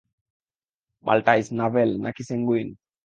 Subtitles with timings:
[1.05, 2.67] Maltese, navel, না কি সেঙ্গুইন?